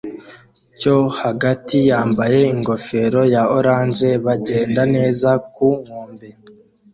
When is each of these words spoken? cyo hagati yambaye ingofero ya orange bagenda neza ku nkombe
cyo 0.79 0.97
hagati 1.21 1.77
yambaye 1.89 2.39
ingofero 2.53 3.21
ya 3.33 3.43
orange 3.57 4.09
bagenda 4.25 4.81
neza 4.95 5.29
ku 5.53 5.67
nkombe 5.81 6.27